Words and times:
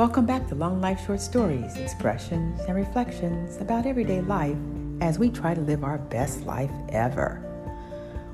Welcome 0.00 0.24
back 0.24 0.48
to 0.48 0.54
Long 0.54 0.80
Life 0.80 1.04
Short 1.04 1.20
Stories, 1.20 1.76
expressions 1.76 2.58
and 2.62 2.74
reflections 2.74 3.58
about 3.58 3.84
everyday 3.84 4.22
life 4.22 4.56
as 5.02 5.18
we 5.18 5.28
try 5.28 5.52
to 5.52 5.60
live 5.60 5.84
our 5.84 5.98
best 5.98 6.46
life 6.46 6.70
ever. 6.88 7.44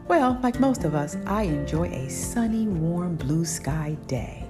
Well, 0.07 0.39
like 0.45 0.61
most 0.61 0.85
of 0.85 0.95
us, 0.95 1.17
I 1.27 1.43
enjoy 1.43 1.89
a 1.89 2.09
sunny, 2.09 2.69
warm, 2.69 3.17
blue 3.17 3.44
sky 3.44 3.97
day. 4.07 4.49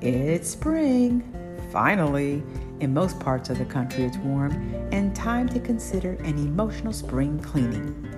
It's 0.00 0.50
spring, 0.50 1.22
finally. 1.70 2.42
In 2.80 2.92
most 2.92 3.20
parts 3.20 3.48
of 3.48 3.58
the 3.58 3.64
country, 3.64 4.02
it's 4.02 4.16
warm 4.16 4.74
and 4.90 5.14
time 5.14 5.48
to 5.50 5.60
consider 5.60 6.14
an 6.14 6.36
emotional 6.36 6.92
spring 6.92 7.38
cleaning. 7.38 8.12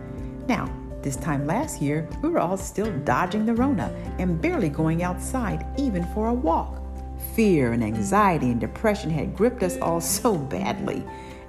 Now, 0.48 0.74
this 1.02 1.16
time 1.16 1.46
last 1.46 1.82
year, 1.82 2.08
we 2.22 2.30
were 2.30 2.40
all 2.40 2.56
still 2.56 2.90
dodging 3.00 3.44
the 3.44 3.54
Rona 3.54 3.94
and 4.18 4.40
barely 4.40 4.70
going 4.70 5.02
outside, 5.02 5.66
even 5.76 6.02
for 6.14 6.28
a 6.28 6.32
walk. 6.32 6.87
Fear 7.34 7.72
and 7.72 7.84
anxiety 7.84 8.50
and 8.50 8.60
depression 8.60 9.10
had 9.10 9.36
gripped 9.36 9.62
us 9.62 9.78
all 9.78 10.00
so 10.18 10.36
badly, 10.36 11.04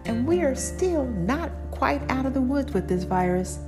and 0.06 0.28
we 0.28 0.42
are 0.42 0.56
still 0.56 1.06
not 1.06 1.52
quite 1.72 2.02
out 2.12 2.26
of 2.26 2.34
the 2.34 2.42
woods 2.42 2.74
with 2.74 2.88
this 2.88 3.04
virus. 3.04 3.60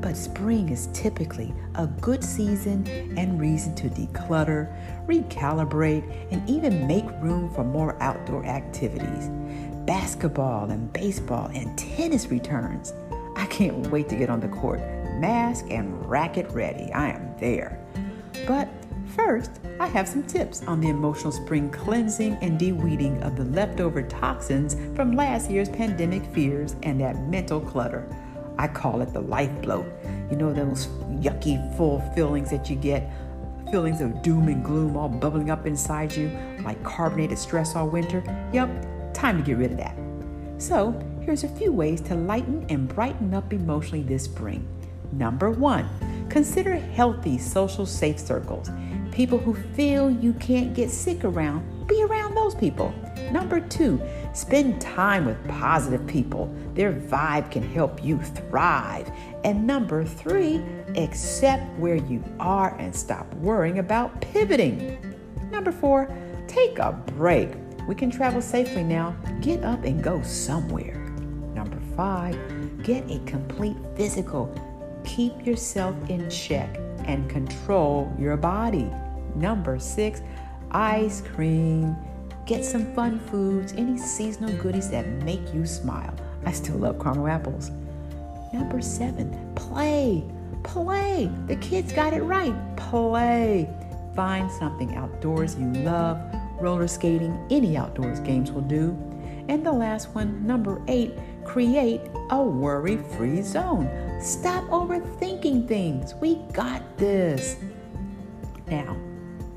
But 0.00 0.16
spring 0.16 0.68
is 0.68 0.88
typically 0.92 1.52
a 1.74 1.86
good 1.86 2.22
season 2.22 2.86
and 3.18 3.40
reason 3.40 3.74
to 3.76 3.88
declutter, 3.88 4.72
recalibrate, 5.06 6.04
and 6.30 6.48
even 6.48 6.86
make 6.86 7.04
room 7.20 7.52
for 7.52 7.64
more 7.64 8.00
outdoor 8.00 8.44
activities. 8.44 9.28
Basketball 9.86 10.70
and 10.70 10.92
baseball 10.92 11.50
and 11.52 11.76
tennis 11.76 12.28
returns. 12.28 12.92
I 13.36 13.46
can't 13.46 13.86
wait 13.88 14.08
to 14.10 14.16
get 14.16 14.30
on 14.30 14.40
the 14.40 14.48
court, 14.48 14.80
mask 15.18 15.66
and 15.70 16.08
racket 16.08 16.48
ready. 16.52 16.92
I 16.92 17.10
am 17.10 17.34
there. 17.38 17.78
But 18.46 18.68
first, 19.08 19.50
I 19.80 19.86
have 19.86 20.08
some 20.08 20.22
tips 20.22 20.62
on 20.66 20.80
the 20.80 20.88
emotional 20.88 21.32
spring 21.32 21.70
cleansing 21.70 22.34
and 22.40 22.58
de-weeding 22.58 23.22
of 23.22 23.36
the 23.36 23.44
leftover 23.44 24.02
toxins 24.02 24.76
from 24.94 25.16
last 25.16 25.50
year's 25.50 25.68
pandemic 25.68 26.24
fears 26.34 26.76
and 26.82 27.00
that 27.00 27.18
mental 27.28 27.60
clutter. 27.60 28.06
I 28.58 28.68
call 28.68 29.00
it 29.02 29.12
the 29.12 29.20
life 29.20 29.50
bloat. 29.62 29.86
You 30.30 30.36
know, 30.36 30.52
those 30.52 30.86
yucky, 31.20 31.76
full 31.76 32.00
feelings 32.14 32.50
that 32.50 32.68
you 32.68 32.76
get, 32.76 33.10
feelings 33.70 34.00
of 34.00 34.22
doom 34.22 34.48
and 34.48 34.64
gloom 34.64 34.96
all 34.96 35.08
bubbling 35.08 35.50
up 35.50 35.66
inside 35.66 36.14
you 36.14 36.30
like 36.64 36.82
carbonated 36.82 37.38
stress 37.38 37.76
all 37.76 37.88
winter. 37.88 38.22
Yep, 38.52 39.14
time 39.14 39.38
to 39.38 39.44
get 39.44 39.58
rid 39.58 39.72
of 39.72 39.76
that. 39.78 39.96
So, 40.58 40.98
here's 41.22 41.44
a 41.44 41.48
few 41.48 41.72
ways 41.72 42.00
to 42.02 42.14
lighten 42.14 42.66
and 42.68 42.88
brighten 42.88 43.34
up 43.34 43.52
emotionally 43.52 44.02
this 44.02 44.24
spring. 44.24 44.66
Number 45.12 45.50
one, 45.50 45.88
consider 46.28 46.74
healthy 46.74 47.38
social 47.38 47.86
safe 47.86 48.18
circles. 48.18 48.70
People 49.18 49.38
who 49.38 49.54
feel 49.74 50.08
you 50.08 50.32
can't 50.34 50.74
get 50.74 50.92
sick 50.92 51.24
around, 51.24 51.88
be 51.88 52.04
around 52.04 52.36
those 52.36 52.54
people. 52.54 52.94
Number 53.32 53.58
two, 53.58 54.00
spend 54.32 54.80
time 54.80 55.26
with 55.26 55.48
positive 55.48 56.06
people. 56.06 56.54
Their 56.74 56.92
vibe 56.92 57.50
can 57.50 57.64
help 57.64 58.04
you 58.04 58.20
thrive. 58.22 59.10
And 59.42 59.66
number 59.66 60.04
three, 60.04 60.62
accept 60.94 61.64
where 61.80 61.96
you 61.96 62.22
are 62.38 62.76
and 62.78 62.94
stop 62.94 63.26
worrying 63.34 63.80
about 63.80 64.20
pivoting. 64.20 64.96
Number 65.50 65.72
four, 65.72 66.08
take 66.46 66.78
a 66.78 66.92
break. 67.16 67.48
We 67.88 67.96
can 67.96 68.12
travel 68.12 68.40
safely 68.40 68.84
now. 68.84 69.16
Get 69.40 69.64
up 69.64 69.82
and 69.82 70.00
go 70.00 70.22
somewhere. 70.22 70.94
Number 71.56 71.80
five, 71.96 72.38
get 72.84 73.10
a 73.10 73.18
complete 73.26 73.76
physical. 73.96 74.54
Keep 75.04 75.44
yourself 75.44 75.96
in 76.08 76.30
check 76.30 76.78
and 77.06 77.28
control 77.28 78.14
your 78.16 78.36
body. 78.36 78.88
Number 79.34 79.78
six, 79.78 80.22
ice 80.70 81.20
cream. 81.20 81.96
Get 82.46 82.64
some 82.64 82.94
fun 82.94 83.20
foods, 83.20 83.74
any 83.74 83.98
seasonal 83.98 84.56
goodies 84.56 84.90
that 84.90 85.06
make 85.24 85.52
you 85.52 85.66
smile. 85.66 86.14
I 86.46 86.52
still 86.52 86.76
love 86.76 86.98
caramel 86.98 87.28
apples. 87.28 87.70
Number 88.52 88.80
seven, 88.80 89.52
play. 89.54 90.24
Play. 90.62 91.30
The 91.46 91.56
kids 91.56 91.92
got 91.92 92.12
it 92.14 92.22
right. 92.22 92.54
Play. 92.76 93.68
Find 94.14 94.50
something 94.50 94.96
outdoors 94.96 95.56
you 95.56 95.72
love. 95.72 96.18
Roller 96.60 96.88
skating, 96.88 97.38
any 97.50 97.76
outdoors 97.76 98.18
games 98.20 98.50
will 98.50 98.62
do. 98.62 98.96
And 99.48 99.64
the 99.64 99.72
last 99.72 100.08
one, 100.14 100.46
number 100.46 100.82
eight, 100.88 101.12
create 101.44 102.00
a 102.30 102.42
worry 102.42 102.96
free 102.96 103.42
zone. 103.42 103.88
Stop 104.20 104.64
overthinking 104.64 105.68
things. 105.68 106.14
We 106.20 106.36
got 106.52 106.82
this. 106.98 107.56
Now, 108.66 108.96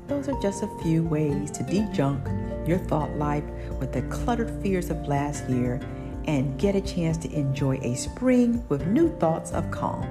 those 0.08 0.28
are 0.28 0.40
just 0.40 0.62
a 0.62 0.78
few 0.82 1.02
ways 1.04 1.50
to 1.52 1.62
de-junk 1.62 2.26
your 2.66 2.78
thought 2.78 3.10
life 3.16 3.44
with 3.78 3.92
the 3.92 4.02
cluttered 4.02 4.50
fears 4.62 4.90
of 4.90 5.06
last 5.08 5.48
year 5.48 5.80
and 6.26 6.58
get 6.58 6.76
a 6.76 6.80
chance 6.80 7.16
to 7.18 7.32
enjoy 7.32 7.78
a 7.82 7.94
spring 7.94 8.64
with 8.68 8.86
new 8.86 9.08
thoughts 9.18 9.50
of 9.52 9.70
calm. 9.70 10.06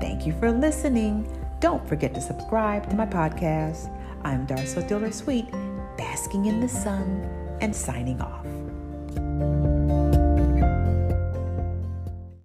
Thank 0.00 0.26
you 0.26 0.32
for 0.40 0.50
listening. 0.50 1.26
Don't 1.60 1.86
forget 1.88 2.12
to 2.14 2.20
subscribe 2.20 2.90
to 2.90 2.96
my 2.96 3.06
podcast. 3.06 3.88
I'm 4.24 4.46
Darcel 4.46 4.86
Diller 4.88 5.12
Sweet, 5.12 5.48
basking 5.96 6.46
in 6.46 6.60
the 6.60 6.68
sun 6.68 7.28
and 7.60 7.74
signing 7.74 8.20
off. 8.20 9.71